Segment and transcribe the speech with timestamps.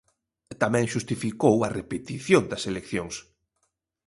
[0.61, 3.15] Tamén xustificou a repetición das eleccións.